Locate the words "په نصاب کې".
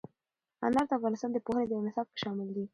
1.79-2.17